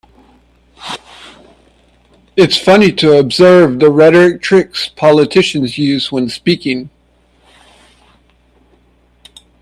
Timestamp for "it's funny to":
2.35-3.19